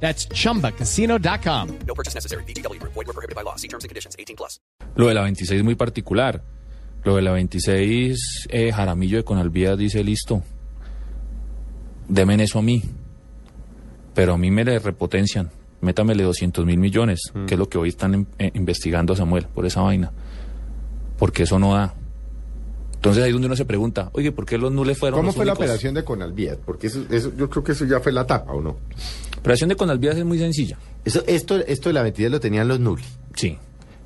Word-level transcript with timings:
That's 0.00 0.28
chumbacasino.com. 0.28 1.68
No 1.86 1.94
purchase 1.94 2.14
necessary. 2.14 2.44
BGW. 2.44 2.78
Void 2.80 3.06
were 3.06 3.12
prohibited 3.14 3.34
by 3.34 3.42
law. 3.42 3.56
See 3.56 3.68
terms 3.68 3.84
and 3.84 3.88
conditions. 3.90 4.14
18 4.18 4.36
plus. 4.36 4.60
Lo 4.94 5.08
de 5.08 5.14
la 5.14 5.22
26 5.22 5.58
es 5.58 5.64
muy 5.64 5.74
particular. 5.74 6.42
Lo 7.04 7.16
de 7.16 7.22
la 7.22 7.32
26, 7.32 8.46
eh, 8.50 8.72
Jaramillo 8.72 9.16
de 9.18 9.24
Conalvías 9.24 9.78
dice, 9.78 10.02
listo, 10.02 10.42
demen 12.08 12.40
eso 12.40 12.58
a 12.58 12.62
mí. 12.62 12.82
Pero 14.14 14.34
a 14.34 14.38
mí 14.38 14.50
me 14.50 14.64
le 14.64 14.78
repotencian. 14.78 15.50
Métamele 15.82 16.24
200 16.24 16.64
mil 16.64 16.78
millones, 16.78 17.20
que 17.46 17.54
es 17.54 17.58
lo 17.58 17.68
que 17.68 17.78
hoy 17.78 17.90
están 17.90 18.14
em- 18.14 18.26
eh, 18.38 18.50
investigando 18.54 19.12
a 19.12 19.16
Samuel 19.16 19.46
por 19.54 19.66
esa 19.66 19.82
vaina. 19.82 20.10
Porque 21.18 21.42
eso 21.44 21.58
no 21.58 21.74
da. 21.74 21.94
Entonces 22.94 23.22
ahí 23.22 23.28
es 23.28 23.34
donde 23.34 23.46
uno 23.46 23.56
se 23.56 23.66
pregunta, 23.66 24.08
oye, 24.14 24.32
¿por 24.32 24.46
qué 24.46 24.56
los 24.58 24.72
nules 24.72 24.98
fueron 24.98 25.18
¿Cómo 25.18 25.28
los 25.28 25.36
fue 25.36 25.44
la 25.44 25.52
operación 25.52 25.94
de 25.94 26.02
Conalvías? 26.02 26.56
Porque 26.64 26.86
eso, 26.88 27.04
eso, 27.10 27.30
yo 27.36 27.48
creo 27.50 27.62
que 27.62 27.72
eso 27.72 27.84
ya 27.84 28.00
fue 28.00 28.10
la 28.10 28.26
tapa, 28.26 28.52
¿o 28.52 28.60
no? 28.62 28.78
La 29.46 29.50
operación 29.50 29.68
de 29.68 29.76
Conalvías 29.76 30.16
es 30.16 30.24
muy 30.24 30.38
sencilla. 30.40 30.76
Eso, 31.04 31.22
esto, 31.28 31.56
esto 31.64 31.88
de 31.88 31.92
la 31.92 32.02
22 32.02 32.32
lo 32.32 32.40
tenían 32.40 32.66
los 32.66 32.80
nulis. 32.80 33.06
Sí. 33.36 33.56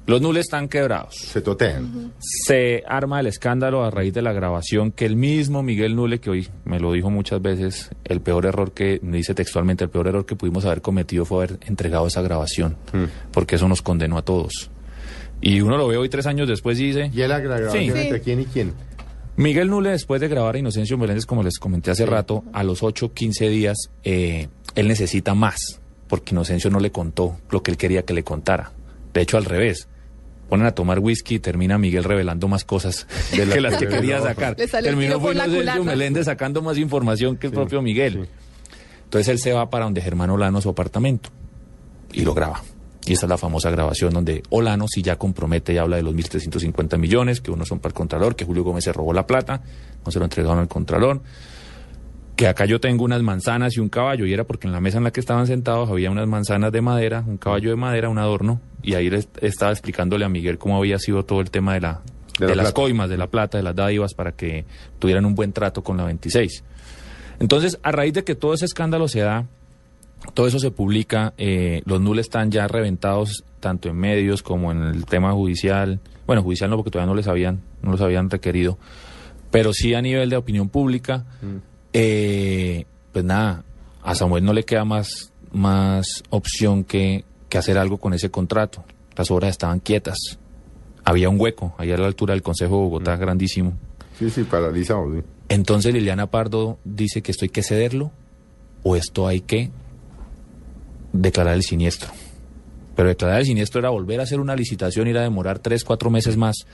Los 0.07 0.21
nules 0.21 0.43
están 0.47 0.69
quebrados. 0.69 1.15
Se 1.17 1.41
totean. 1.41 2.13
Se 2.19 2.83
arma 2.87 3.21
el 3.21 3.27
escándalo 3.27 3.83
a 3.83 3.91
raíz 3.91 4.13
de 4.13 4.21
la 4.21 4.35
grabación 4.35 4.93
que 4.93 5.07
el 5.07 5.17
mismo 5.17 5.63
Miguel 5.63 5.97
Nule, 5.97 6.21
que 6.21 6.29
hoy 6.29 6.49
me 6.67 6.79
lo 6.79 6.93
dijo 6.93 7.09
muchas 7.09 7.41
veces, 7.41 7.89
el 8.05 8.21
peor 8.21 8.45
error 8.45 8.73
que, 8.73 9.01
me 9.03 9.17
dice 9.17 9.33
textualmente, 9.35 9.83
el 9.85 9.89
peor 9.89 10.09
error 10.09 10.27
que 10.27 10.37
pudimos 10.37 10.67
haber 10.67 10.83
cometido 10.83 11.25
fue 11.25 11.45
haber 11.45 11.59
entregado 11.67 12.07
esa 12.07 12.21
grabación, 12.21 12.77
porque 13.33 13.57
eso 13.57 13.67
nos 13.67 13.81
condenó 13.81 14.19
a 14.19 14.23
todos. 14.23 14.71
Y 15.41 15.63
uno 15.63 15.79
lo 15.79 15.89
ve 15.89 15.97
hoy 15.97 16.11
tres 16.11 16.27
años 16.27 16.49
después 16.49 16.79
y 16.81 16.89
dice, 16.89 17.11
¿Y 17.15 17.27
la 17.27 17.39
grabación 17.39 17.83
Sí. 17.83 17.91
entre 17.99 18.21
quién 18.21 18.41
y 18.41 18.45
quién? 18.45 18.75
Miguel 19.41 19.71
Nule, 19.71 19.93
después 19.93 20.21
de 20.21 20.29
grabar 20.29 20.55
a 20.55 20.59
Inocencio 20.59 20.99
Meléndez, 20.99 21.25
como 21.25 21.43
les 21.43 21.59
comenté 21.59 21.91
hace 21.91 22.05
rato, 22.05 22.45
a 22.53 22.63
los 22.63 22.83
8, 22.83 23.15
15 23.15 23.49
días, 23.49 23.91
eh, 24.05 24.49
él 24.75 24.87
necesita 24.87 25.35
más, 25.35 25.81
porque 26.09 26.35
Inocencio 26.35 26.69
no 26.69 26.79
le 26.79 26.93
contó 26.93 27.39
lo 27.49 27.63
que 27.63 27.71
él 27.71 27.79
quería 27.79 28.03
que 28.03 28.13
le 28.13 28.23
contara. 28.23 28.73
De 29.15 29.23
hecho, 29.23 29.39
al 29.39 29.47
revés. 29.47 29.89
Ponen 30.51 30.67
a 30.67 30.73
tomar 30.73 30.99
whisky 30.99 31.37
y 31.37 31.39
termina 31.39 31.79
Miguel 31.79 32.05
revelando 32.05 32.49
más 32.49 32.67
cosas 32.67 33.07
de 33.31 33.47
las 33.47 33.55
que 33.55 33.61
las 33.63 33.77
que 33.79 33.89
que 33.89 33.95
quería 33.95 34.21
sacar. 34.21 34.57
Terminó 34.57 35.19
fue 35.19 35.33
Inocencio. 35.33 35.85
Meléndez 35.85 36.27
sacando 36.27 36.61
más 36.61 36.77
información 36.77 37.39
que 37.39 37.47
el 37.47 37.55
propio 37.55 37.81
Miguel. 37.81 38.29
Entonces 39.05 39.29
él 39.29 39.39
se 39.39 39.55
va 39.55 39.71
para 39.71 39.87
donde 39.87 40.03
Germán 40.03 40.29
Olano, 40.29 40.61
su 40.61 40.69
apartamento, 40.69 41.31
y 42.13 42.27
lo 42.27 42.35
graba. 42.35 42.63
Y 43.07 43.15
esta 43.15 43.27
es 43.27 43.31
la 43.31 43.39
famosa 43.39 43.71
grabación 43.71 44.13
donde 44.13 44.43
Olano 44.51 44.87
sí 44.89 45.03
ya 45.03 45.17
compromete 45.17 45.73
y 45.73 45.79
habla 45.79 45.97
de 45.97 46.03
los 46.03 46.15
1.350 46.15 46.99
millones, 46.99 47.41
que 47.41 47.51
unos 47.51 47.69
son 47.69 47.79
para 47.79 47.91
el 47.91 47.95
Contralor, 47.95 48.37
que 48.37 48.45
Julio 48.45 48.63
Gómez 48.63 48.85
se 48.85 48.93
robó 48.93 49.13
la 49.13 49.27
plata, 49.27 49.63
no 50.05 50.13
se 50.13 50.19
lo 50.19 50.27
entregaron 50.27 50.59
al 50.59 50.69
Contralor, 50.69 51.23
que 52.37 52.47
acá 52.47 52.65
yo 52.67 52.79
tengo 52.81 53.05
unas 53.05 53.23
manzanas 53.23 53.77
y 53.77 53.81
un 53.81 53.89
caballo, 53.89 54.27
y 54.27 54.33
era 54.33 54.45
porque 54.45 54.67
en 54.67 54.73
la 54.73 54.81
mesa 54.81 54.99
en 54.99 55.05
la 55.05 55.11
que 55.13 55.21
estaban 55.21 55.47
sentados 55.47 55.91
había 55.91 56.11
unas 56.11 56.27
manzanas 56.27 56.73
de 56.73 56.81
madera, 56.83 57.25
un 57.27 57.37
caballo 57.39 57.71
de 57.71 57.77
madera, 57.77 58.09
un 58.09 58.19
adorno, 58.19 58.61
y 58.83 58.95
ahí 58.95 59.11
les 59.11 59.29
estaba 59.41 59.73
explicándole 59.73 60.25
a 60.25 60.29
Miguel 60.29 60.59
cómo 60.59 60.77
había 60.77 60.99
sido 60.99 61.25
todo 61.25 61.41
el 61.41 61.51
tema 61.51 61.75
de, 61.75 61.81
la, 61.81 62.03
De 62.39 62.47
de, 62.47 62.55
la 62.55 62.63
las 62.63 62.73
plata. 62.73 62.75
coimas, 62.75 63.09
de 63.11 63.17
la 63.17 63.27
plata, 63.29 63.59
de 63.59 63.65
las 63.65 63.75
dádivas, 63.77 64.15
para 64.15 64.33
que 64.33 64.65
tuvieran 64.99 65.25
un 65.25 65.35
buen 65.35 65.53
trato 65.53 65.83
con 65.83 65.97
la 65.97 66.05
26. 66.05 66.65
Entonces, 67.41 67.79
a 67.83 67.93
raíz 67.93 68.13
de 68.13 68.25
que 68.25 68.35
todo 68.35 68.53
ese 68.55 68.67
escándalo 68.67 69.09
se 69.09 69.21
da, 69.21 69.47
todo 70.35 70.47
eso 70.47 70.59
se 70.59 70.71
publica, 70.71 71.35
eh, 71.39 71.83
los 71.85 72.01
nules 72.01 72.27
están 72.27 72.51
ya 72.51 72.69
reventados 72.69 73.45
tanto 73.59 73.89
en 73.89 73.97
medios 73.97 74.43
como 74.43 74.73
en 74.73 74.83
el 74.83 75.05
tema 75.07 75.33
judicial. 75.33 76.01
Bueno, 76.27 76.43
judicial 76.43 76.71
no, 76.71 76.77
porque 76.77 76.91
todavía 76.91 77.11
no 77.11 77.17
les 77.17 77.27
habían, 77.27 77.61
no 77.83 77.93
los 77.93 78.01
habían 78.01 78.31
requerido, 78.31 78.79
pero 79.51 79.73
sí 79.73 79.95
a 79.95 80.03
nivel 80.03 80.31
de 80.31 80.37
opinión 80.37 80.69
pública. 80.69 81.25
Eh, 81.93 82.85
pues 83.13 83.25
nada, 83.25 83.65
a 84.03 84.15
Samuel 84.15 84.45
no 84.45 84.53
le 84.53 84.65
queda 84.65 84.85
más, 84.85 85.33
más 85.53 86.23
opción 86.31 86.85
que, 86.85 87.25
que 87.49 87.59
hacer 87.59 87.79
algo 87.79 87.99
con 87.99 88.15
ese 88.15 88.31
contrato. 88.31 88.85
Las 89.17 89.31
obras 89.31 89.51
estaban 89.51 89.81
quietas. 89.81 90.39
Había 91.05 91.29
un 91.29 91.41
hueco 91.41 91.75
ahí 91.79 91.91
a 91.91 91.97
la 91.97 92.07
altura 92.07 92.35
del 92.35 92.43
Consejo 92.43 92.77
de 92.77 92.83
Bogotá, 92.83 93.17
grandísimo. 93.17 93.73
Sí, 94.19 94.31
sí, 94.31 94.45
paralizado. 94.45 95.15
sí. 95.15 95.23
Entonces 95.49 95.93
Liliana 95.93 96.29
Pardo 96.31 96.79
dice 96.85 97.23
que 97.23 97.33
esto 97.33 97.45
hay 97.45 97.49
que 97.49 97.65
cederlo 97.65 98.13
o 98.85 98.95
esto 98.95 99.27
hay 99.27 99.41
que 99.41 99.71
declarar 101.13 101.55
el 101.55 101.63
siniestro. 101.63 102.11
Pero 102.97 103.09
declarar 103.09 103.41
el 103.41 103.47
siniestro 103.47 103.81
era 103.81 103.91
volver 103.91 104.21
a 104.21 104.25
hacer 104.25 104.41
una 104.41 104.57
licitación, 104.57 105.09
ir 105.09 105.19
a 105.19 105.23
demorar 105.23 105.59
tres, 105.59 105.85
cuatro 105.85 106.11
meses 106.11 106.37
más 106.37 106.67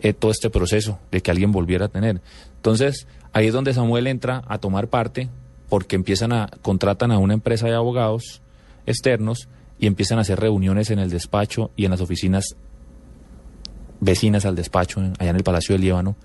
eh, 0.00 0.12
todo 0.12 0.30
este 0.30 0.50
proceso 0.50 0.98
de 1.10 1.20
que 1.20 1.30
alguien 1.30 1.52
volviera 1.52 1.86
a 1.86 1.88
tener. 1.88 2.20
Entonces 2.56 3.06
ahí 3.32 3.46
es 3.46 3.52
donde 3.52 3.74
Samuel 3.74 4.06
entra 4.06 4.42
a 4.46 4.58
tomar 4.58 4.88
parte 4.88 5.28
porque 5.68 5.96
empiezan 5.96 6.32
a 6.32 6.50
contratan 6.60 7.12
a 7.12 7.18
una 7.18 7.34
empresa 7.34 7.66
de 7.66 7.74
abogados 7.74 8.42
externos 8.86 9.48
y 9.78 9.86
empiezan 9.86 10.18
a 10.18 10.22
hacer 10.22 10.38
reuniones 10.38 10.90
en 10.90 10.98
el 10.98 11.10
despacho 11.10 11.70
y 11.76 11.84
en 11.84 11.92
las 11.92 12.00
oficinas 12.00 12.56
vecinas 14.00 14.44
al 14.44 14.56
despacho 14.56 15.00
allá 15.18 15.30
en 15.30 15.36
el 15.36 15.44
Palacio 15.44 15.74
del 15.74 15.82
Líbano 15.82 16.16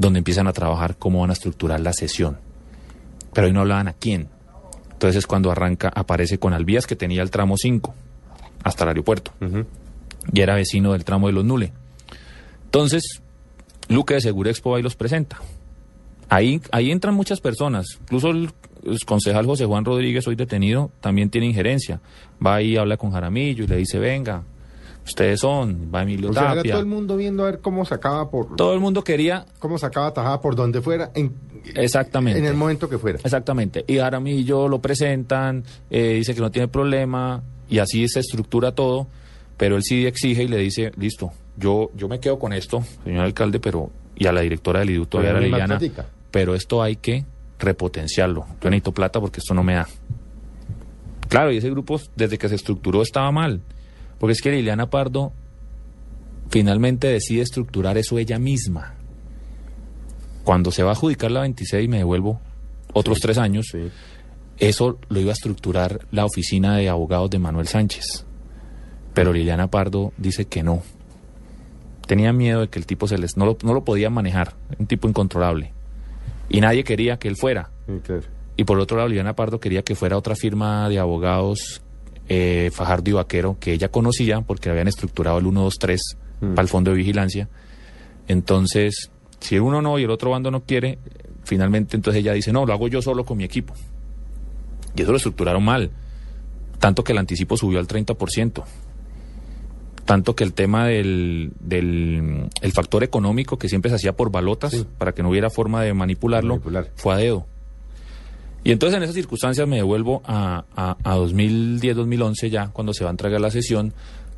donde 0.00 0.18
empiezan 0.18 0.46
a 0.46 0.54
trabajar 0.54 0.96
cómo 0.96 1.20
van 1.20 1.28
a 1.28 1.34
estructurar 1.34 1.78
la 1.80 1.92
sesión. 1.92 2.38
Pero 3.34 3.46
ahí 3.46 3.52
no 3.52 3.60
hablaban 3.60 3.86
a 3.86 3.92
quién. 3.92 4.28
Entonces 5.00 5.20
es 5.20 5.26
cuando 5.26 5.50
arranca, 5.50 5.90
aparece 5.94 6.36
con 6.36 6.52
Alvías 6.52 6.86
que 6.86 6.94
tenía 6.94 7.22
el 7.22 7.30
tramo 7.30 7.56
5 7.56 7.94
hasta 8.62 8.84
el 8.84 8.88
aeropuerto. 8.88 9.32
Y 10.30 10.40
era 10.42 10.54
vecino 10.54 10.92
del 10.92 11.06
tramo 11.06 11.28
de 11.28 11.32
los 11.32 11.42
Nule. 11.42 11.72
Entonces, 12.66 13.22
Luque 13.88 14.12
de 14.12 14.20
Segurexpo 14.20 14.76
ahí 14.76 14.82
los 14.82 14.96
presenta. 14.96 15.38
Ahí, 16.28 16.60
ahí 16.70 16.90
entran 16.90 17.14
muchas 17.14 17.40
personas. 17.40 17.86
Incluso 18.02 18.28
el, 18.28 18.50
el 18.84 19.02
concejal 19.06 19.46
José 19.46 19.64
Juan 19.64 19.86
Rodríguez, 19.86 20.28
hoy 20.28 20.34
detenido, 20.34 20.90
también 21.00 21.30
tiene 21.30 21.46
injerencia. 21.46 22.02
Va 22.44 22.56
ahí, 22.56 22.76
habla 22.76 22.98
con 22.98 23.10
Jaramillo 23.10 23.64
y 23.64 23.68
le 23.68 23.76
dice, 23.76 23.98
venga, 23.98 24.42
ustedes 25.04 25.40
son, 25.40 25.90
va 25.94 26.02
Emilio 26.02 26.30
O 26.30 26.32
sea, 26.32 26.42
era 26.42 26.54
Tapia. 26.56 26.72
todo 26.72 26.80
el 26.82 26.88
mundo 26.88 27.16
viendo 27.16 27.42
a 27.44 27.46
ver 27.46 27.60
cómo 27.60 27.84
sacaba 27.84 28.30
por 28.30 28.56
Todo 28.56 28.74
el 28.74 28.80
mundo 28.80 29.02
quería 29.02 29.46
cómo 29.58 29.78
sacaba 29.78 30.12
tajada 30.12 30.40
por 30.40 30.54
donde 30.56 30.80
fuera, 30.80 31.10
en, 31.14 31.34
Exactamente. 31.74 32.38
en 32.38 32.46
el 32.46 32.54
momento 32.54 32.88
que 32.88 32.98
fuera. 32.98 33.18
Exactamente. 33.22 33.84
Y 33.86 33.98
Jaramillo 33.98 34.68
lo 34.68 34.80
presentan, 34.80 35.64
eh, 35.90 36.14
dice 36.14 36.34
que 36.34 36.40
no 36.40 36.50
tiene 36.50 36.68
problema, 36.68 37.42
y 37.68 37.78
así 37.78 38.06
se 38.08 38.20
estructura 38.20 38.72
todo, 38.72 39.06
pero 39.56 39.76
él 39.76 39.82
sí 39.82 40.06
exige 40.06 40.44
y 40.44 40.48
le 40.48 40.58
dice, 40.58 40.92
listo, 40.96 41.32
yo, 41.56 41.90
yo 41.94 42.08
me 42.08 42.18
quedo 42.20 42.38
con 42.38 42.52
esto, 42.52 42.82
señor 43.04 43.24
alcalde, 43.24 43.60
pero, 43.60 43.90
y 44.16 44.26
a 44.26 44.32
la 44.32 44.40
directora 44.40 44.80
del 44.80 44.90
era 44.90 45.38
hay 45.38 45.50
más 45.50 45.68
Liliana, 45.68 45.80
pero 46.30 46.54
esto 46.54 46.82
hay 46.82 46.96
que 46.96 47.24
repotenciarlo. 47.58 48.46
Yo 48.60 48.70
necesito 48.70 48.92
plata 48.92 49.20
porque 49.20 49.40
esto 49.40 49.54
no 49.54 49.62
me 49.62 49.74
da. 49.74 49.86
Claro, 51.28 51.52
y 51.52 51.58
ese 51.58 51.70
grupo 51.70 52.00
desde 52.16 52.38
que 52.38 52.48
se 52.48 52.56
estructuró 52.56 53.02
estaba 53.02 53.30
mal, 53.30 53.60
porque 54.20 54.32
es 54.34 54.40
que 54.42 54.52
Liliana 54.52 54.88
Pardo 54.90 55.32
finalmente 56.50 57.08
decide 57.08 57.42
estructurar 57.42 57.98
eso 57.98 58.16
ella 58.18 58.38
misma. 58.38 58.94
Cuando 60.44 60.70
se 60.70 60.82
va 60.82 60.90
a 60.90 60.92
adjudicar 60.92 61.30
la 61.32 61.40
26 61.40 61.88
me 61.88 61.98
devuelvo 61.98 62.40
otros 62.92 63.18
tres 63.20 63.38
años, 63.38 63.66
Sí. 63.72 63.88
eso 64.58 64.98
lo 65.08 65.20
iba 65.20 65.30
a 65.30 65.34
estructurar 65.34 66.00
la 66.12 66.24
oficina 66.24 66.76
de 66.76 66.88
abogados 66.88 67.30
de 67.30 67.38
Manuel 67.38 67.66
Sánchez. 67.68 68.24
Pero 69.14 69.32
Liliana 69.32 69.68
Pardo 69.68 70.12
dice 70.16 70.44
que 70.46 70.62
no. 70.62 70.82
Tenía 72.06 72.32
miedo 72.32 72.60
de 72.62 72.68
que 72.68 72.78
el 72.78 72.86
tipo 72.86 73.06
se 73.06 73.18
les 73.18 73.36
no 73.36 73.46
lo, 73.46 73.56
no 73.62 73.72
lo 73.74 73.84
podía 73.84 74.10
manejar, 74.10 74.54
un 74.78 74.86
tipo 74.86 75.08
incontrolable. 75.08 75.72
Y 76.48 76.60
nadie 76.60 76.82
quería 76.84 77.18
que 77.18 77.28
él 77.28 77.36
fuera. 77.36 77.70
Sí, 77.86 78.00
claro. 78.02 78.22
Y 78.56 78.64
por 78.64 78.78
otro 78.80 78.96
lado, 78.96 79.08
Liliana 79.08 79.36
Pardo 79.36 79.60
quería 79.60 79.82
que 79.82 79.94
fuera 79.94 80.16
otra 80.18 80.34
firma 80.34 80.88
de 80.88 80.98
abogados, 80.98 81.80
eh, 82.32 82.70
Fajardo 82.72 83.10
y 83.10 83.12
Vaquero, 83.14 83.56
que 83.58 83.72
ella 83.72 83.88
conocía 83.90 84.40
porque 84.40 84.70
habían 84.70 84.86
estructurado 84.88 85.38
el 85.38 85.44
123 85.44 86.00
Mm. 86.40 86.54
para 86.54 86.62
el 86.62 86.68
fondo 86.68 86.90
de 86.92 86.96
vigilancia. 86.96 87.48
Entonces, 88.28 89.10
si 89.40 89.58
uno 89.58 89.82
no 89.82 89.98
y 89.98 90.04
el 90.04 90.10
otro 90.10 90.30
bando 90.30 90.50
no 90.50 90.62
quiere, 90.62 90.98
finalmente 91.44 91.96
entonces 91.96 92.20
ella 92.22 92.32
dice, 92.32 92.52
no, 92.52 92.64
lo 92.64 92.72
hago 92.72 92.88
yo 92.88 93.02
solo 93.02 93.24
con 93.24 93.36
mi 93.36 93.44
equipo. 93.44 93.74
Y 94.96 95.02
eso 95.02 95.10
lo 95.10 95.16
estructuraron 95.18 95.62
mal. 95.64 95.90
Tanto 96.78 97.04
que 97.04 97.12
el 97.12 97.18
anticipo 97.18 97.56
subió 97.56 97.78
al 97.78 97.86
30%. 97.86 98.62
Tanto 100.06 100.34
que 100.34 100.44
el 100.44 100.54
tema 100.54 100.86
del, 100.86 101.52
del 101.60 102.48
el 102.62 102.72
factor 102.72 103.04
económico 103.04 103.58
que 103.58 103.68
siempre 103.68 103.90
se 103.90 103.96
hacía 103.96 104.16
por 104.16 104.30
balotas, 104.32 104.72
Sí. 104.72 104.86
para 104.98 105.12
que 105.12 105.22
no 105.22 105.28
hubiera 105.30 105.50
forma 105.50 105.82
de 105.82 105.92
manipularlo, 105.94 106.54
Manipular. 106.54 106.90
fue 106.96 107.14
a 107.14 107.16
dedo. 107.18 107.46
Y 108.62 108.72
entonces 108.72 108.96
en 108.96 109.02
esas 109.02 109.14
circunstancias 109.14 109.66
me 109.66 109.76
devuelvo 109.76 110.22
a, 110.24 110.64
a, 110.76 110.96
a 111.02 111.16
2010-2011 111.16 112.50
ya, 112.50 112.68
cuando 112.68 112.92
se 112.92 113.04
va 113.04 113.10
a 113.10 113.12
entregar 113.12 113.40
la 113.40 113.50
sesión, 113.50 113.92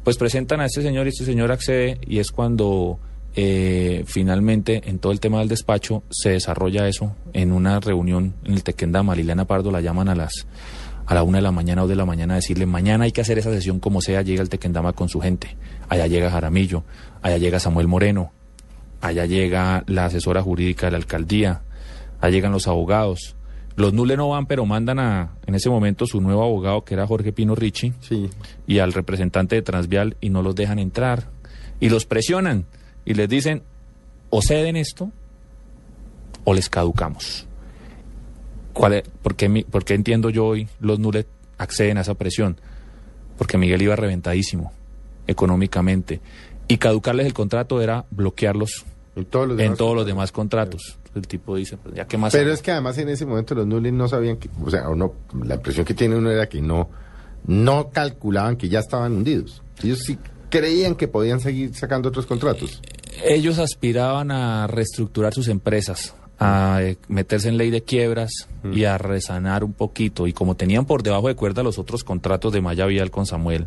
Pues 0.04 0.16
presentan 0.16 0.60
a 0.60 0.66
este 0.66 0.82
señor 0.82 1.06
y 1.06 1.10
este 1.10 1.24
señor 1.24 1.52
accede 1.52 1.98
y 2.04 2.19
es 2.19 2.32
cuando 2.32 2.98
eh, 3.34 4.02
finalmente 4.06 4.82
en 4.90 4.98
todo 4.98 5.12
el 5.12 5.20
tema 5.20 5.38
del 5.38 5.48
despacho 5.48 6.02
se 6.10 6.30
desarrolla 6.30 6.88
eso 6.88 7.14
en 7.32 7.52
una 7.52 7.78
reunión 7.78 8.34
en 8.44 8.54
el 8.54 8.64
Tequendama. 8.64 9.14
Liliana 9.14 9.44
Pardo 9.44 9.70
la 9.70 9.80
llaman 9.80 10.08
a 10.08 10.14
las 10.14 10.46
a 11.06 11.14
la 11.14 11.22
una 11.22 11.38
de 11.38 11.42
la 11.42 11.52
mañana 11.52 11.84
o 11.84 11.88
de 11.88 11.96
la 11.96 12.04
mañana 12.04 12.34
a 12.34 12.36
decirle 12.36 12.66
mañana 12.66 13.04
hay 13.04 13.12
que 13.12 13.20
hacer 13.20 13.38
esa 13.38 13.50
sesión 13.50 13.80
como 13.80 14.00
sea, 14.00 14.22
llega 14.22 14.42
el 14.42 14.48
Tequendama 14.48 14.92
con 14.92 15.08
su 15.08 15.20
gente. 15.20 15.56
Allá 15.88 16.06
llega 16.06 16.30
Jaramillo, 16.30 16.84
allá 17.22 17.38
llega 17.38 17.60
Samuel 17.60 17.86
Moreno, 17.88 18.32
allá 19.00 19.26
llega 19.26 19.84
la 19.86 20.06
asesora 20.06 20.42
jurídica 20.42 20.86
de 20.86 20.92
la 20.92 20.98
alcaldía, 20.98 21.62
allá 22.20 22.32
llegan 22.32 22.52
los 22.52 22.66
abogados. 22.66 23.36
Los 23.76 23.92
Nule 23.92 24.16
no 24.16 24.28
van, 24.28 24.46
pero 24.46 24.66
mandan 24.66 24.98
a, 24.98 25.34
en 25.46 25.54
ese 25.54 25.70
momento, 25.70 26.06
su 26.06 26.20
nuevo 26.20 26.42
abogado, 26.42 26.84
que 26.84 26.94
era 26.94 27.06
Jorge 27.06 27.32
Pino 27.32 27.54
Ricci, 27.54 27.92
Sí. 28.00 28.28
y 28.66 28.78
al 28.80 28.92
representante 28.92 29.54
de 29.56 29.62
Transvial, 29.62 30.16
y 30.20 30.30
no 30.30 30.42
los 30.42 30.54
dejan 30.54 30.78
entrar. 30.78 31.28
Y 31.80 31.88
los 31.88 32.04
presionan, 32.06 32.66
y 33.04 33.14
les 33.14 33.28
dicen, 33.28 33.62
o 34.30 34.42
ceden 34.42 34.76
esto, 34.76 35.10
o 36.44 36.54
les 36.54 36.69
caducamos. 36.69 37.46
¿Cuál 38.72 38.94
es- 38.94 39.08
por, 39.22 39.36
qué, 39.36 39.64
por 39.70 39.84
qué 39.84 39.94
entiendo 39.94 40.30
yo 40.30 40.46
hoy 40.46 40.69
los 40.80 40.98
Nule 40.98 41.26
acceden 41.58 41.98
a 41.98 42.02
esa 42.02 42.14
presión? 42.14 42.56
Porque 43.38 43.58
Miguel 43.58 43.82
iba 43.82 43.96
reventadísimo, 43.96 44.72
económicamente. 45.26 46.20
Y 46.69 46.76
caducarles 46.78 47.26
el 47.26 47.34
contrato 47.34 47.80
era 47.82 48.04
bloquearlos 48.10 48.84
En 49.16 49.24
todos 49.26 49.48
los 49.48 49.58
en 49.58 49.64
demás 49.64 49.78
todos 49.78 49.94
los 49.94 50.04
contratos. 50.04 50.06
demás 50.06 50.32
contratos. 50.32 50.98
El 51.14 51.26
tipo 51.26 51.56
dice, 51.56 51.76
pues, 51.76 51.94
ya 51.94 52.06
que 52.06 52.17
más... 52.17 52.32
Pero 52.32 52.47
hago? 52.47 52.55
es 52.55 52.62
que 52.62 52.70
además 52.70 52.97
en 52.99 53.09
ese 53.11 53.26
momento 53.26 53.55
los 53.55 53.67
Nulis 53.67 53.93
no 53.93 54.09
sabían 54.09 54.37
que, 54.38 54.49
o 54.64 54.70
sea, 54.70 54.88
o 54.88 54.94
no, 54.94 55.12
la 55.44 55.56
impresión 55.56 55.85
que 55.85 55.94
tiene 55.94 56.17
uno 56.17 56.31
era 56.31 56.49
que 56.49 56.62
no, 56.62 56.88
no 57.47 57.91
calculaban 57.91 58.56
que 58.56 58.69
ya 58.69 58.79
estaban 58.81 59.12
hundidos. 59.12 59.62
Ellos 59.82 60.00
sí 60.00 60.19
creían 60.49 60.94
que 60.94 61.09
podían 61.09 61.41
seguir 61.41 61.75
sacando 61.75 62.09
otros 62.09 62.25
contratos. 62.26 62.81
Ellos 63.25 63.59
aspiraban 63.59 64.31
a 64.31 64.67
reestructurar 64.69 65.35
sus 65.35 65.49
empresas, 65.49 66.14
a 66.38 66.79
eh, 66.82 66.97
meterse 67.09 67.49
en 67.50 67.58
ley 67.58 67.70
de 67.70 67.82
quiebras 67.82 68.49
y 68.73 68.85
a 68.85 68.97
resanar 68.97 69.65
un 69.65 69.75
poquito. 69.75 70.26
Y 70.26 70.32
como 70.32 70.56
tenían 70.56 70.87
por 70.87 71.03
debajo 71.03 71.29
de 71.29 71.35
cuerda 71.35 71.62
los 71.62 71.79
otros 71.79 72.05
contratos 72.05 72.53
de 72.53 72.61
Maya 72.62 72.87
Vial 72.87 73.11
con 73.11 73.26
Samuel, 73.26 73.67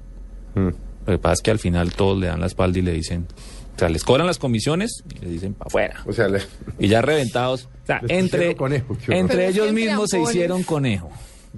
Mm. 0.55 0.69
lo 1.05 1.13
que 1.13 1.17
pasa 1.19 1.33
es 1.33 1.41
que 1.41 1.51
al 1.51 1.59
final 1.59 1.93
todos 1.93 2.17
le 2.17 2.27
dan 2.27 2.39
la 2.39 2.45
espalda 2.47 2.79
y 2.79 2.81
le 2.81 2.93
dicen, 2.93 3.27
o 3.75 3.79
sea, 3.79 3.89
les 3.89 4.03
cobran 4.03 4.25
las 4.27 4.37
comisiones 4.37 5.03
y 5.19 5.25
le 5.25 5.31
dicen 5.31 5.53
para 5.53 5.67
afuera. 5.67 6.01
O 6.05 6.13
sea, 6.13 6.27
le- 6.27 6.41
Y 6.79 6.87
ya 6.87 7.01
reventados. 7.01 7.65
O 7.83 7.85
sea, 7.85 7.99
Les 8.01 8.11
entre, 8.19 8.55
conejo, 8.55 8.97
entre 9.09 9.47
ellos 9.47 9.71
mismos 9.73 10.09
se 10.09 10.21
hicieron 10.21 10.63
conejo. 10.63 11.09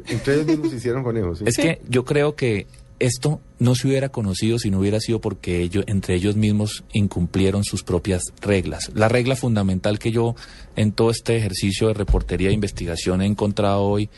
entre 0.08 0.34
ellos 0.36 0.48
mismos 0.48 0.70
se 0.72 0.76
hicieron 0.78 1.04
conejos. 1.04 1.40
¿sí? 1.40 1.46
Es 1.48 1.58
que 1.58 1.82
yo 1.90 2.06
creo 2.06 2.36
que 2.36 2.68
esto 3.00 3.40
no 3.60 3.76
se 3.76 3.88
hubiera 3.88 4.10
conocido 4.10 4.58
si 4.58 4.72
no 4.72 4.80
hubiera 4.80 5.00
sido 5.00 5.22
porque 5.22 5.62
ellos, 5.62 5.84
entre 5.88 6.16
ellos 6.16 6.36
mismos 6.36 6.84
incumplieron 6.94 7.64
sus 7.64 7.84
propias 7.84 8.24
reglas. 8.42 8.90
La 8.96 9.08
regla 9.08 9.36
fundamental 9.36 10.00
que 10.00 10.12
yo 10.12 10.36
en 10.76 10.92
todo 10.92 11.12
este 11.12 11.38
ejercicio 11.38 11.88
de 11.90 11.94
reportería 11.94 12.50
e 12.50 12.54
investigación 12.54 13.22
he 13.22 13.28
encontrado 13.28 13.84
hoy 13.84 14.10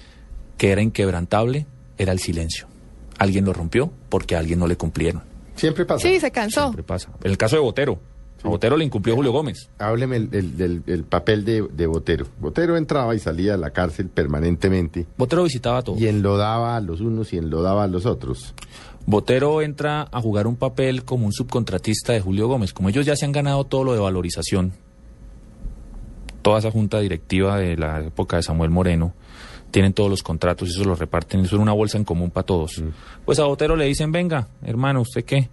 que 0.58 0.72
era 0.72 0.82
inquebrantable 0.82 1.66
era 1.98 2.14
el 2.14 2.20
silencio. 2.20 2.68
Alguien 3.18 3.44
lo 3.44 3.52
rompió 3.52 3.92
porque 4.08 4.38
a 4.38 4.40
alguien 4.40 4.60
no 4.60 4.68
le 4.68 4.78
cumplieron. 4.78 5.24
Siempre 5.60 5.86
pasa. 5.86 6.08
Sí, 6.08 6.20
se 6.20 6.32
cansó. 6.32 6.62
Siempre 6.64 6.84
pasa. 6.84 7.10
En 7.24 7.32
el 7.32 7.38
caso 7.38 7.56
de 7.56 7.62
Botero. 7.62 8.00
A 8.42 8.48
Botero 8.48 8.78
le 8.78 8.86
incumplió 8.86 9.16
Julio 9.16 9.34
Gómez. 9.34 9.70
Hábleme 9.80 10.16
el, 10.16 10.30
el- 10.32 10.56
del- 10.58 10.84
el 10.88 11.04
papel 11.04 11.44
de, 11.44 11.68
de 11.74 11.88
Botero. 11.88 12.26
Botero 12.40 12.78
entraba 12.78 13.14
y 13.14 13.20
salía 13.20 13.52
de 13.52 13.58
la 13.58 13.72
cárcel 13.72 14.08
permanentemente 14.08 15.06
Botero 15.18 15.44
visitaba 15.44 15.82
todo. 15.82 15.98
y 15.98 16.08
enlodaba 16.08 16.78
a 16.78 16.80
los 16.80 17.02
unos 17.02 17.34
y 17.34 17.38
enlodaba 17.38 17.84
a 17.84 17.88
los 17.88 18.06
otros. 18.06 18.54
Botero 19.06 19.62
entra 19.62 20.08
a 20.12 20.22
jugar 20.22 20.48
un 20.48 20.56
papel 20.56 21.04
como 21.04 21.26
un 21.26 21.34
subcontratista 21.34 22.14
de 22.14 22.22
Julio 22.22 22.48
Gómez. 22.48 22.72
Como 22.72 22.88
ellos 22.88 23.06
ya 23.06 23.18
se 23.18 23.26
han 23.26 23.34
ganado 23.34 23.66
todo 23.66 23.84
lo 23.84 23.92
de 23.94 24.00
valorización, 24.00 24.72
toda 26.42 26.60
esa 26.60 26.72
junta 26.72 27.00
directiva 27.00 27.58
de 27.58 27.76
la 27.76 28.02
época 28.02 28.38
de 28.38 28.44
Samuel 28.44 28.70
Moreno, 28.70 29.14
tienen 29.72 29.94
todos 29.94 30.10
los 30.10 30.24
contratos 30.24 30.68
y 30.68 30.72
eso 30.72 30.84
los 30.84 31.00
reparten, 31.00 31.42
eso 31.42 31.56
es 31.56 31.62
una 31.62 31.74
bolsa 31.74 31.98
en 31.98 32.04
común 32.04 32.32
para 32.32 32.46
todos. 32.46 32.82
Pues 33.26 33.40
a 33.40 33.46
Botero 33.46 33.76
le 33.76 33.86
dicen, 33.86 34.12
venga, 34.12 34.48
hermano, 34.64 35.02
¿usted 35.02 35.24
qué? 35.26 35.50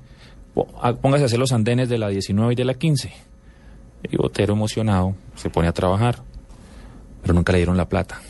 Po- 0.54 0.68
a- 0.80 0.94
Póngase 0.94 1.24
a 1.24 1.26
hacer 1.26 1.38
los 1.38 1.52
andenes 1.52 1.88
de 1.88 1.98
la 1.98 2.08
19 2.08 2.52
y 2.52 2.56
de 2.56 2.64
la 2.64 2.74
15. 2.74 3.12
Y 4.10 4.16
Botero 4.16 4.54
emocionado 4.54 5.14
se 5.34 5.50
pone 5.50 5.68
a 5.68 5.72
trabajar, 5.72 6.22
pero 7.22 7.34
nunca 7.34 7.52
le 7.52 7.58
dieron 7.58 7.76
la 7.76 7.88
plata. 7.88 8.20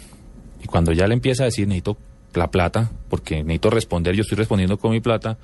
Y 0.62 0.66
cuando 0.66 0.92
ya 0.92 1.06
le 1.06 1.14
empieza 1.14 1.42
a 1.44 1.46
decir, 1.46 1.66
necesito 1.68 1.96
la 2.34 2.50
plata, 2.50 2.90
porque 3.08 3.36
necesito 3.42 3.70
responder, 3.70 4.14
yo 4.14 4.22
estoy 4.22 4.36
respondiendo 4.38 4.78
con 4.78 4.90
mi 4.90 5.00
plata, 5.00 5.38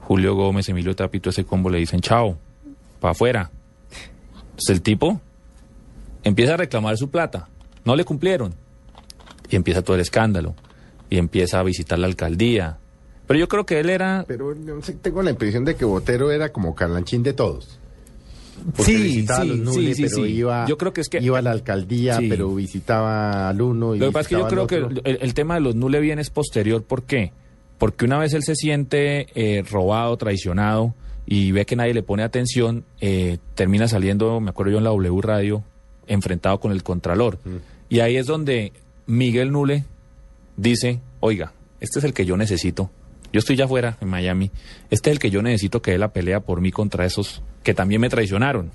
Julio 0.00 0.34
Gómez, 0.34 0.68
Emilio 0.68 0.94
Tapito, 0.94 1.30
ese 1.30 1.44
combo 1.44 1.70
le 1.70 1.78
dicen, 1.78 2.00
chao, 2.00 2.36
para 3.00 3.12
afuera. 3.12 3.50
Entonces 4.50 4.70
el 4.70 4.82
tipo 4.82 5.20
empieza 6.22 6.54
a 6.54 6.56
reclamar 6.58 6.96
su 6.98 7.08
plata, 7.10 7.48
no 7.84 7.96
le 7.96 8.04
cumplieron. 8.04 8.54
Y 9.54 9.56
empieza 9.56 9.82
todo 9.82 9.94
el 9.94 10.00
escándalo, 10.02 10.56
y 11.08 11.18
empieza 11.18 11.60
a 11.60 11.62
visitar 11.62 11.96
la 11.96 12.08
alcaldía. 12.08 12.78
Pero 13.28 13.38
yo 13.38 13.46
creo 13.46 13.64
que 13.64 13.78
él 13.78 13.88
era... 13.88 14.24
Pero 14.26 14.52
sé, 14.82 14.94
tengo 14.94 15.22
la 15.22 15.30
impresión 15.30 15.64
de 15.64 15.76
que 15.76 15.84
Botero 15.84 16.32
era 16.32 16.48
como 16.50 16.74
carlanchín 16.74 17.22
de 17.22 17.34
todos. 17.34 17.78
Porque 18.76 18.82
Sí, 18.96 19.02
visitaba 19.02 19.44
sí, 19.44 19.50
a 19.50 19.54
los 19.54 19.58
sí, 19.58 19.62
Nules, 19.80 19.96
sí, 19.96 20.06
pero 20.10 20.26
iba, 20.26 20.66
Yo 20.66 20.76
creo 20.76 20.92
que 20.92 21.00
es 21.02 21.08
que- 21.08 21.20
iba 21.22 21.38
a 21.38 21.42
la 21.42 21.52
alcaldía, 21.52 22.18
pero 22.28 22.52
visitaba 22.52 23.48
al 23.48 23.62
uno 23.62 23.94
y 23.94 24.00
Lo 24.00 24.06
que 24.06 24.12
pasa 24.12 24.22
es 24.22 24.28
que 24.28 24.34
yo 24.42 24.48
creo 24.48 24.66
que 24.66 24.76
el, 25.04 25.18
el 25.20 25.34
tema 25.34 25.54
de 25.54 25.60
los 25.60 25.76
Nule 25.76 26.00
bien 26.00 26.18
es 26.18 26.30
posterior. 26.30 26.82
¿Por 26.82 27.04
qué? 27.04 27.30
Porque 27.78 28.04
una 28.06 28.18
vez 28.18 28.32
él 28.34 28.42
se 28.42 28.56
siente 28.56 29.28
eh, 29.36 29.62
robado, 29.70 30.16
traicionado 30.16 30.94
y 31.26 31.52
ve 31.52 31.64
que 31.64 31.76
nadie 31.76 31.94
le 31.94 32.02
pone 32.02 32.24
atención, 32.24 32.84
eh, 33.00 33.38
termina 33.54 33.86
saliendo, 33.86 34.40
me 34.40 34.50
acuerdo 34.50 34.72
yo 34.72 34.78
en 34.78 34.84
la 34.84 34.90
W 34.90 35.20
Radio, 35.22 35.62
enfrentado 36.08 36.58
con 36.58 36.72
el 36.72 36.82
Contralor. 36.82 37.38
Y 37.88 38.00
ahí 38.00 38.16
es 38.16 38.26
donde 38.26 38.72
Miguel 39.06 39.52
Nule 39.52 39.84
dice, 40.56 41.00
oiga, 41.20 41.52
este 41.80 41.98
es 41.98 42.04
el 42.04 42.14
que 42.14 42.24
yo 42.26 42.36
necesito. 42.36 42.90
Yo 43.32 43.40
estoy 43.40 43.56
ya 43.56 43.64
afuera, 43.64 43.96
en 44.00 44.08
Miami. 44.08 44.50
Este 44.90 45.10
es 45.10 45.14
el 45.14 45.18
que 45.18 45.30
yo 45.30 45.42
necesito 45.42 45.82
que 45.82 45.90
dé 45.90 45.98
la 45.98 46.12
pelea 46.12 46.40
por 46.40 46.60
mí 46.60 46.70
contra 46.70 47.04
esos 47.04 47.42
que 47.64 47.74
también 47.74 48.00
me 48.00 48.08
traicionaron. 48.08 48.70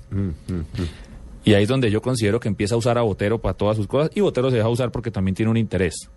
Y 1.44 1.54
ahí 1.54 1.62
es 1.62 1.68
donde 1.68 1.90
yo 1.90 2.02
considero 2.02 2.40
que 2.40 2.48
empieza 2.48 2.74
a 2.74 2.78
usar 2.78 2.98
a 2.98 3.02
Botero 3.02 3.40
para 3.40 3.54
todas 3.54 3.76
sus 3.76 3.86
cosas 3.86 4.10
y 4.14 4.20
Botero 4.20 4.50
se 4.50 4.56
deja 4.56 4.68
usar 4.68 4.90
porque 4.90 5.10
también 5.10 5.34
tiene 5.34 5.50
un 5.50 5.56
interés. 5.56 6.10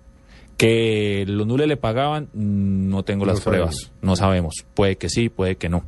Que 0.58 1.24
los 1.28 1.48
nules 1.48 1.68
le 1.68 1.78
pagaban, 1.78 2.26
mm, 2.34 2.90
no 2.90 3.04
tengo 3.04 3.26
No 3.26 3.32
las 3.32 3.42
sabemos. 3.42 3.76
pruebas, 3.78 3.92
no 4.02 4.16
sabemos. 4.18 4.56
Puede 4.74 4.98
que 4.98 5.10
sí, 5.10 5.30
puede 5.30 5.56
que 5.56 5.70
no. 5.70 5.86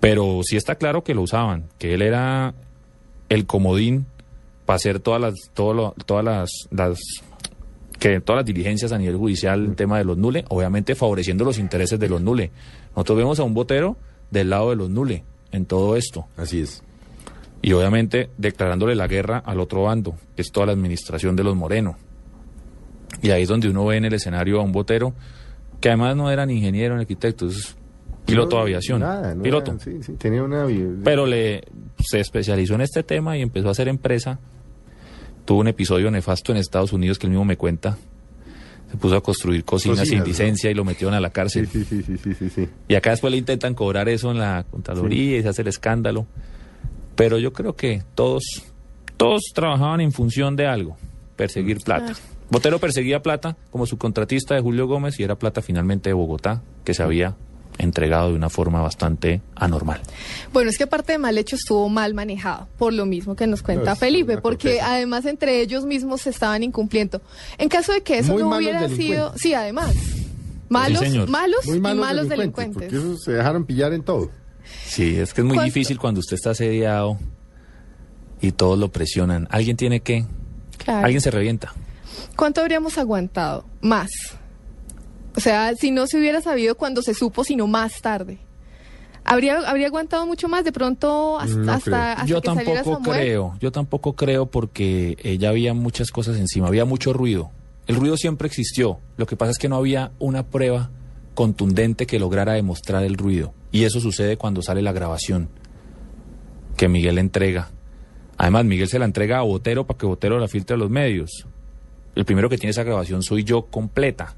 Pero 0.00 0.40
sí 0.42 0.56
está 0.56 0.74
claro 0.74 1.04
que 1.04 1.14
lo 1.14 1.22
usaban, 1.22 1.66
que 1.78 1.94
él 1.94 2.02
era 2.02 2.54
el 3.28 3.46
comodín 3.46 4.06
para 4.66 4.76
hacer 4.76 5.00
todas 5.00 5.20
las, 5.20 5.34
todo 5.54 5.74
lo- 5.74 5.94
todas 6.06 6.24
las, 6.24 6.50
las 6.70 6.98
que 7.98 8.20
todas 8.20 8.40
las 8.40 8.46
diligencias 8.46 8.90
a 8.92 8.98
nivel 8.98 9.16
judicial 9.16 9.64
el 9.64 9.76
tema 9.76 9.98
de 9.98 10.04
los 10.04 10.16
nule, 10.18 10.44
obviamente 10.48 10.94
favoreciendo 10.94 11.44
los 11.44 11.58
intereses 11.58 11.98
de 12.00 12.08
los 12.08 12.20
nule. 12.20 12.50
Nosotros 12.96 13.18
vemos 13.18 13.38
a 13.40 13.44
un 13.44 13.54
Botero 13.54 13.96
del 14.30 14.50
lado 14.50 14.70
de 14.70 14.76
los 14.76 14.90
nule 14.90 15.24
en 15.52 15.66
todo 15.66 15.96
esto 15.96 16.26
Así 16.36 16.60
es. 16.60 16.82
y 17.60 17.72
obviamente 17.74 18.30
declarándole 18.38 18.94
la 18.96 19.06
guerra 19.06 19.38
al 19.44 19.60
otro 19.60 19.82
bando, 19.84 20.14
que 20.34 20.42
es 20.42 20.50
toda 20.50 20.66
la 20.66 20.72
administración 20.72 21.36
de 21.36 21.44
los 21.44 21.54
Moreno. 21.54 21.96
Y 23.20 23.30
ahí 23.30 23.42
es 23.42 23.48
donde 23.48 23.68
uno 23.68 23.84
ve 23.86 23.98
en 23.98 24.04
el 24.06 24.14
escenario 24.14 24.60
a 24.60 24.64
un 24.64 24.72
botero 24.72 25.12
que 25.80 25.88
además 25.88 26.16
no 26.16 26.30
era 26.30 26.44
ni 26.46 26.54
ingeniero 26.54 26.94
ni 26.96 27.02
arquitecto, 27.02 27.46
es 27.46 27.76
piloto 28.24 28.56
de 28.56 28.62
aviación. 28.62 29.00
Nada, 29.00 29.34
no 29.34 29.42
piloto. 29.42 29.76
sí, 29.78 30.02
sí, 30.02 30.12
tenía 30.14 30.42
una... 30.42 30.66
Pero 31.04 31.26
le 31.26 31.62
se 31.98 32.20
especializó 32.20 32.74
en 32.74 32.80
este 32.80 33.02
tema 33.02 33.36
y 33.36 33.42
empezó 33.42 33.68
a 33.68 33.72
hacer 33.72 33.88
empresa. 33.88 34.38
Tuvo 35.44 35.60
un 35.60 35.68
episodio 35.68 36.10
nefasto 36.10 36.52
en 36.52 36.58
Estados 36.58 36.92
Unidos 36.92 37.18
que 37.18 37.26
él 37.26 37.30
mismo 37.30 37.44
me 37.44 37.56
cuenta. 37.56 37.98
Se 38.90 38.96
puso 38.96 39.16
a 39.16 39.22
construir 39.22 39.64
cocinas, 39.64 40.00
Cocinas, 40.00 40.08
sin 40.08 40.18
¿no? 40.18 40.24
licencia 40.26 40.70
y 40.70 40.74
lo 40.74 40.84
metieron 40.84 41.14
a 41.14 41.20
la 41.20 41.30
cárcel. 41.30 41.66
sí, 41.66 41.84
sí, 41.84 42.02
sí, 42.02 42.16
sí, 42.18 42.34
sí, 42.34 42.50
sí. 42.50 42.68
Y 42.88 42.94
acá 42.94 43.10
después 43.10 43.30
le 43.30 43.38
intentan 43.38 43.74
cobrar 43.74 44.08
eso 44.08 44.30
en 44.30 44.38
la 44.38 44.64
Contraloría 44.70 45.38
y 45.38 45.42
se 45.42 45.48
hace 45.48 45.62
el 45.62 45.68
escándalo. 45.68 46.26
Pero 47.16 47.38
yo 47.38 47.52
creo 47.52 47.74
que 47.74 48.02
todos, 48.14 48.42
todos 49.16 49.42
trabajaban 49.54 50.00
en 50.00 50.12
función 50.12 50.56
de 50.56 50.66
algo, 50.66 50.96
perseguir 51.36 51.78
plata. 51.78 52.06
Claro. 52.06 52.20
Botero 52.50 52.78
perseguía 52.78 53.22
plata 53.22 53.56
como 53.70 53.86
subcontratista 53.86 54.54
de 54.54 54.60
Julio 54.60 54.86
Gómez 54.86 55.18
y 55.18 55.22
era 55.22 55.36
plata 55.36 55.62
finalmente 55.62 56.10
de 56.10 56.14
Bogotá, 56.14 56.62
que 56.84 56.92
se 56.92 57.02
había 57.02 57.34
entregado 57.78 58.28
de 58.30 58.34
una 58.34 58.48
forma 58.50 58.80
bastante 58.82 59.40
anormal. 59.56 60.00
Bueno, 60.52 60.70
es 60.70 60.78
que 60.78 60.84
aparte 60.84 61.12
de 61.12 61.18
mal 61.18 61.36
hecho 61.38 61.56
estuvo 61.56 61.88
mal 61.88 62.14
manejado, 62.14 62.68
por 62.78 62.92
lo 62.92 63.06
mismo 63.06 63.34
que 63.34 63.46
nos 63.46 63.62
cuenta 63.62 63.90
No, 63.90 63.96
Felipe, 63.96 64.38
porque 64.38 64.76
corteza. 64.76 64.92
además 64.94 65.24
entre 65.26 65.60
ellos 65.60 65.84
mismos 65.84 66.22
se 66.22 66.30
estaban 66.30 66.62
incumpliendo. 66.62 67.20
En 67.58 67.68
caso 67.68 67.92
de 67.92 68.02
que 68.02 68.18
eso 68.18 68.34
Muy 68.34 68.42
no 68.42 68.56
hubiera 68.56 68.88
sido, 68.88 69.32
sí, 69.36 69.54
además, 69.54 69.94
malos, 70.68 71.02
malos 71.28 71.66
Muy 71.66 71.76
y 71.78 71.80
malos, 71.80 72.28
delincuentes, 72.28 72.78
delincuentes. 72.78 72.92
Porque 73.00 73.18
se 73.24 73.32
dejaron 73.32 73.64
pillar 73.64 73.92
en 73.92 74.02
todo. 74.02 74.30
Sí, 74.86 75.16
es 75.18 75.34
que 75.34 75.40
es 75.40 75.44
muy 75.46 75.56
¿Cuánto? 75.56 75.66
difícil 75.74 75.98
cuando 75.98 76.20
usted 76.20 76.34
está 76.36 76.50
asediado 76.50 77.18
y 78.40 78.52
todos 78.52 78.78
lo 78.78 78.90
presionan. 78.92 79.48
Alguien 79.50 79.76
tiene 79.76 80.00
que, 80.00 80.24
Claro. 80.78 81.04
alguien 81.04 81.20
se 81.20 81.30
revienta. 81.30 81.72
¿Cuánto 82.36 82.60
habríamos 82.60 82.98
aguantado? 82.98 83.64
Más. 83.80 84.08
O 85.36 85.40
sea, 85.40 85.74
si 85.74 85.90
no 85.90 86.06
se 86.06 86.18
hubiera 86.18 86.40
sabido 86.40 86.76
cuando 86.76 87.02
se 87.02 87.14
supo, 87.14 87.44
sino 87.44 87.66
más 87.66 88.00
tarde. 88.00 88.38
¿Habría, 89.24 89.58
habría 89.68 89.86
aguantado 89.86 90.26
mucho 90.26 90.48
más 90.48 90.64
de 90.64 90.72
pronto 90.72 91.38
hasta, 91.38 91.56
No 91.56 91.72
hasta, 91.72 92.12
hasta 92.12 92.26
yo 92.26 92.40
que 92.40 92.46
tampoco 92.46 92.94
Samuel? 92.94 93.20
creo, 93.20 93.54
yo 93.60 93.70
tampoco 93.70 94.14
creo 94.14 94.46
porque 94.46 95.16
eh, 95.22 95.38
ya 95.38 95.50
había 95.50 95.74
muchas 95.74 96.10
cosas 96.10 96.38
encima, 96.38 96.66
había 96.66 96.84
mucho 96.84 97.12
ruido. 97.12 97.50
El 97.86 97.96
ruido 97.96 98.16
siempre 98.16 98.46
existió, 98.46 98.98
lo 99.16 99.26
que 99.26 99.36
pasa 99.36 99.52
es 99.52 99.58
que 99.58 99.68
no 99.68 99.76
había 99.76 100.10
una 100.18 100.46
prueba 100.48 100.90
contundente 101.34 102.06
que 102.06 102.18
lograra 102.18 102.54
demostrar 102.54 103.04
el 103.04 103.16
ruido. 103.16 103.54
Y 103.70 103.84
eso 103.84 104.00
sucede 104.00 104.36
cuando 104.36 104.60
sale 104.60 104.82
la 104.82 104.92
grabación 104.92 105.48
que 106.76 106.88
Miguel 106.88 107.18
entrega. 107.18 107.70
Además, 108.36 108.64
Miguel 108.64 108.88
se 108.88 108.98
la 108.98 109.04
entrega 109.04 109.38
a 109.38 109.42
Botero 109.42 109.86
para 109.86 109.98
que 109.98 110.06
Botero 110.06 110.38
la 110.38 110.48
filtre 110.48 110.74
a 110.74 110.78
los 110.78 110.90
medios. 110.90 111.46
El 112.14 112.24
primero 112.24 112.48
que 112.48 112.58
tiene 112.58 112.72
esa 112.72 112.82
grabación 112.82 113.22
soy 113.22 113.44
yo 113.44 113.66
completa. 113.66 114.34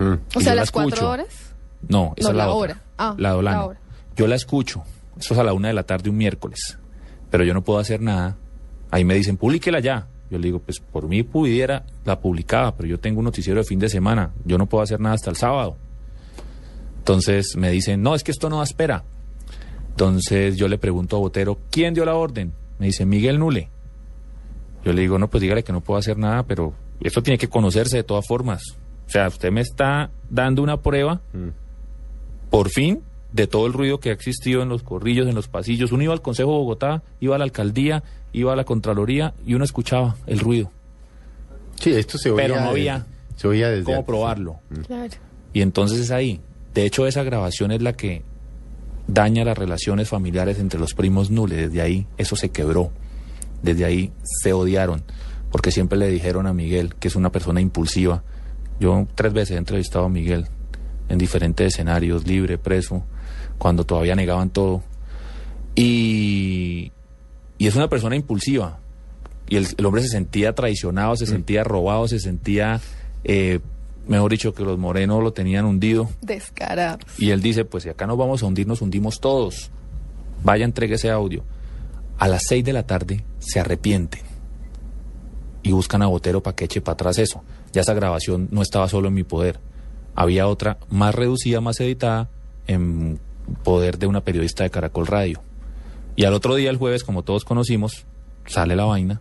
Mm. 0.00 0.14
O 0.34 0.40
sea, 0.40 0.54
las 0.54 0.70
cuatro 0.70 1.10
horas. 1.10 1.54
No, 1.88 2.14
esa 2.16 2.28
No, 2.28 2.32
es 2.32 2.36
la, 2.36 2.44
la 2.46 2.50
otra. 2.50 2.72
hora. 2.74 2.82
Ah, 2.98 3.14
la 3.18 3.40
la 3.42 3.64
hora. 3.64 3.80
Yo 4.16 4.26
la 4.26 4.34
escucho. 4.34 4.82
Eso 5.18 5.34
es 5.34 5.40
a 5.40 5.44
la 5.44 5.52
una 5.52 5.68
de 5.68 5.74
la 5.74 5.82
tarde 5.84 6.10
un 6.10 6.16
miércoles. 6.16 6.78
Pero 7.30 7.44
yo 7.44 7.54
no 7.54 7.62
puedo 7.62 7.78
hacer 7.78 8.00
nada. 8.00 8.36
Ahí 8.90 9.04
me 9.04 9.14
dicen, 9.14 9.36
publíquela 9.36 9.78
ya. 9.80 10.08
Yo 10.30 10.38
le 10.38 10.44
digo, 10.46 10.58
pues 10.60 10.80
por 10.80 11.06
mí 11.08 11.22
pudiera, 11.22 11.84
la 12.04 12.20
publicaba, 12.20 12.74
pero 12.76 12.88
yo 12.88 12.98
tengo 13.00 13.18
un 13.18 13.24
noticiero 13.24 13.60
de 13.60 13.64
fin 13.64 13.78
de 13.78 13.88
semana. 13.88 14.30
Yo 14.44 14.58
no 14.58 14.66
puedo 14.66 14.82
hacer 14.82 15.00
nada 15.00 15.14
hasta 15.14 15.30
el 15.30 15.36
sábado. 15.36 15.76
Entonces 16.98 17.56
me 17.56 17.70
dicen, 17.70 18.02
no, 18.02 18.14
es 18.14 18.22
que 18.22 18.30
esto 18.30 18.48
no 18.48 18.58
da 18.58 18.64
espera. 18.64 19.04
Entonces 19.90 20.56
yo 20.56 20.68
le 20.68 20.78
pregunto 20.78 21.16
a 21.16 21.18
Botero, 21.20 21.58
¿quién 21.70 21.94
dio 21.94 22.04
la 22.04 22.14
orden? 22.14 22.52
Me 22.78 22.86
dice, 22.86 23.04
Miguel 23.04 23.38
Nule. 23.38 23.68
Yo 24.84 24.92
le 24.92 25.02
digo, 25.02 25.18
no, 25.18 25.28
pues 25.28 25.40
dígale 25.42 25.62
que 25.64 25.72
no 25.72 25.80
puedo 25.80 25.98
hacer 25.98 26.16
nada, 26.16 26.44
pero 26.44 26.72
esto 27.00 27.22
tiene 27.22 27.36
que 27.38 27.48
conocerse 27.48 27.96
de 27.98 28.04
todas 28.04 28.26
formas. 28.26 28.62
O 29.10 29.12
sea, 29.12 29.26
usted 29.26 29.50
me 29.50 29.60
está 29.60 30.12
dando 30.28 30.62
una 30.62 30.82
prueba, 30.82 31.20
por 32.48 32.68
fin, 32.68 33.02
de 33.32 33.48
todo 33.48 33.66
el 33.66 33.72
ruido 33.72 33.98
que 33.98 34.10
ha 34.10 34.12
existido 34.12 34.62
en 34.62 34.68
los 34.68 34.84
corrillos, 34.84 35.26
en 35.26 35.34
los 35.34 35.48
pasillos. 35.48 35.90
Uno 35.90 36.04
iba 36.04 36.12
al 36.12 36.22
Consejo 36.22 36.52
de 36.52 36.58
Bogotá, 36.58 37.02
iba 37.18 37.34
a 37.34 37.38
la 37.38 37.42
alcaldía, 37.42 38.04
iba 38.32 38.52
a 38.52 38.56
la 38.56 38.62
Contraloría 38.62 39.34
y 39.44 39.54
uno 39.54 39.64
escuchaba 39.64 40.14
el 40.28 40.38
ruido. 40.38 40.70
Sí, 41.74 41.92
esto 41.92 42.18
se 42.18 42.30
oía. 42.30 42.40
Pero 42.44 42.60
no 42.60 42.68
había 42.70 43.04
se 43.34 43.48
oía 43.48 43.68
desde 43.68 43.82
¿Cómo 43.82 43.96
antes. 43.96 44.06
probarlo? 44.06 44.60
Claro. 44.86 45.10
Y 45.52 45.62
entonces 45.62 45.98
es 45.98 46.12
ahí. 46.12 46.40
De 46.72 46.84
hecho, 46.84 47.08
esa 47.08 47.24
grabación 47.24 47.72
es 47.72 47.82
la 47.82 47.94
que 47.94 48.22
daña 49.08 49.44
las 49.44 49.58
relaciones 49.58 50.08
familiares 50.08 50.60
entre 50.60 50.78
los 50.78 50.94
primos 50.94 51.32
Nule. 51.32 51.56
Desde 51.56 51.82
ahí 51.82 52.06
eso 52.16 52.36
se 52.36 52.50
quebró. 52.50 52.92
Desde 53.60 53.84
ahí 53.84 54.12
se 54.22 54.52
odiaron. 54.52 55.02
Porque 55.50 55.72
siempre 55.72 55.98
le 55.98 56.06
dijeron 56.08 56.46
a 56.46 56.52
Miguel 56.52 56.94
que 56.94 57.08
es 57.08 57.16
una 57.16 57.32
persona 57.32 57.60
impulsiva. 57.60 58.22
Yo 58.80 59.06
tres 59.14 59.32
veces 59.32 59.52
he 59.52 59.58
entrevistado 59.58 60.06
a 60.06 60.08
Miguel 60.08 60.46
en 61.08 61.18
diferentes 61.18 61.74
escenarios, 61.74 62.26
libre, 62.26 62.56
preso, 62.56 63.04
cuando 63.58 63.84
todavía 63.84 64.14
negaban 64.14 64.50
todo. 64.50 64.82
Y, 65.74 66.90
y 67.58 67.66
es 67.66 67.76
una 67.76 67.88
persona 67.88 68.16
impulsiva. 68.16 68.78
Y 69.48 69.56
el, 69.56 69.66
el 69.76 69.86
hombre 69.86 70.02
se 70.02 70.08
sentía 70.08 70.54
traicionado, 70.54 71.14
se 71.16 71.26
sentía 71.26 71.62
robado, 71.62 72.08
se 72.08 72.20
sentía, 72.20 72.80
eh, 73.24 73.60
mejor 74.06 74.30
dicho, 74.30 74.54
que 74.54 74.62
los 74.62 74.78
morenos 74.78 75.22
lo 75.22 75.32
tenían 75.32 75.66
hundido. 75.66 76.08
Descarados. 76.22 77.04
Y 77.18 77.30
él 77.30 77.42
dice, 77.42 77.64
pues 77.64 77.82
si 77.82 77.90
acá 77.90 78.06
nos 78.06 78.16
vamos 78.16 78.42
a 78.42 78.46
hundir, 78.46 78.66
nos 78.66 78.80
hundimos 78.80 79.20
todos. 79.20 79.70
Vaya, 80.42 80.64
entregue 80.64 80.94
ese 80.94 81.10
audio. 81.10 81.44
A 82.18 82.28
las 82.28 82.44
seis 82.46 82.64
de 82.64 82.72
la 82.72 82.84
tarde 82.86 83.24
se 83.40 83.60
arrepienten 83.60 84.22
y 85.62 85.72
buscan 85.72 86.02
a 86.02 86.06
Botero 86.06 86.42
para 86.42 86.56
que 86.56 86.64
eche 86.64 86.80
para 86.80 86.94
atrás 86.94 87.18
eso. 87.18 87.42
Ya 87.72 87.82
esa 87.82 87.94
grabación 87.94 88.48
no 88.50 88.62
estaba 88.62 88.88
solo 88.88 89.08
en 89.08 89.14
mi 89.14 89.24
poder. 89.24 89.60
Había 90.14 90.48
otra 90.48 90.78
más 90.90 91.14
reducida, 91.14 91.60
más 91.60 91.80
editada, 91.80 92.28
en 92.66 93.18
poder 93.62 93.98
de 93.98 94.06
una 94.06 94.22
periodista 94.22 94.64
de 94.64 94.70
Caracol 94.70 95.06
Radio. 95.06 95.40
Y 96.16 96.24
al 96.24 96.34
otro 96.34 96.54
día, 96.54 96.70
el 96.70 96.76
jueves, 96.76 97.04
como 97.04 97.22
todos 97.22 97.44
conocimos, 97.44 98.04
sale 98.46 98.76
la 98.76 98.84
vaina. 98.84 99.20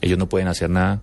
Ellos 0.00 0.18
no 0.18 0.28
pueden 0.28 0.48
hacer 0.48 0.70
nada. 0.70 1.02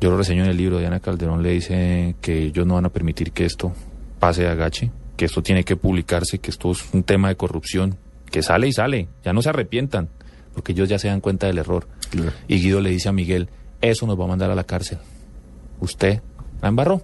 Yo 0.00 0.10
lo 0.10 0.16
reseño 0.16 0.44
en 0.44 0.50
el 0.50 0.56
libro. 0.56 0.78
Diana 0.78 1.00
Calderón 1.00 1.42
le 1.42 1.50
dice 1.50 2.14
que 2.20 2.44
ellos 2.44 2.66
no 2.66 2.74
van 2.74 2.86
a 2.86 2.90
permitir 2.90 3.32
que 3.32 3.44
esto 3.44 3.72
pase 4.20 4.42
de 4.42 4.48
agache, 4.48 4.90
que 5.16 5.24
esto 5.24 5.42
tiene 5.42 5.64
que 5.64 5.76
publicarse, 5.76 6.38
que 6.38 6.50
esto 6.50 6.70
es 6.70 6.84
un 6.92 7.02
tema 7.02 7.28
de 7.28 7.36
corrupción, 7.36 7.96
que 8.30 8.42
sale 8.42 8.68
y 8.68 8.72
sale. 8.72 9.08
Ya 9.24 9.32
no 9.32 9.42
se 9.42 9.48
arrepientan, 9.48 10.08
porque 10.54 10.72
ellos 10.72 10.88
ya 10.88 10.98
se 10.98 11.08
dan 11.08 11.20
cuenta 11.20 11.48
del 11.48 11.58
error. 11.58 11.88
Claro. 12.10 12.32
Y 12.46 12.60
Guido 12.60 12.80
le 12.80 12.90
dice 12.90 13.08
a 13.08 13.12
Miguel, 13.12 13.48
eso 13.80 14.06
nos 14.06 14.18
va 14.18 14.24
a 14.24 14.28
mandar 14.28 14.50
a 14.50 14.54
la 14.54 14.64
cárcel. 14.64 14.98
Usted 15.80 16.20
la 16.62 16.68
embarró. 16.68 17.02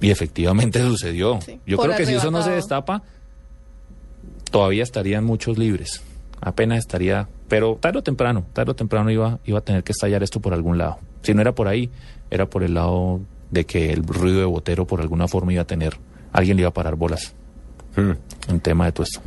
Y 0.00 0.10
efectivamente 0.10 0.80
sucedió. 0.86 1.40
Sí, 1.40 1.60
Yo 1.66 1.78
creo 1.78 1.96
que 1.96 2.06
si 2.06 2.14
eso 2.14 2.30
no 2.30 2.42
se 2.42 2.50
destapa, 2.50 3.02
todavía 4.50 4.82
estarían 4.82 5.24
muchos 5.24 5.58
libres. 5.58 6.02
Apenas 6.40 6.78
estaría, 6.78 7.28
pero 7.48 7.78
tarde 7.80 7.98
o 7.98 8.02
temprano, 8.02 8.44
tarde 8.52 8.72
o 8.72 8.76
temprano 8.76 9.10
iba, 9.10 9.38
iba 9.46 9.58
a 9.58 9.62
tener 9.62 9.82
que 9.84 9.92
estallar 9.92 10.22
esto 10.22 10.40
por 10.40 10.52
algún 10.52 10.76
lado. 10.78 10.98
Si 11.22 11.32
no 11.34 11.40
era 11.40 11.54
por 11.54 11.66
ahí, 11.68 11.90
era 12.30 12.46
por 12.46 12.62
el 12.62 12.74
lado 12.74 13.20
de 13.50 13.64
que 13.64 13.90
el 13.92 14.04
ruido 14.06 14.38
de 14.40 14.44
botero 14.44 14.86
por 14.86 15.00
alguna 15.00 15.28
forma 15.28 15.52
iba 15.52 15.62
a 15.62 15.66
tener, 15.66 15.96
alguien 16.32 16.56
le 16.56 16.62
iba 16.62 16.68
a 16.70 16.74
parar 16.74 16.94
bolas 16.96 17.32
Mm. 17.96 18.12
en 18.50 18.60
tema 18.60 18.84
de 18.84 18.92
todo 18.92 19.04
esto. 19.04 19.20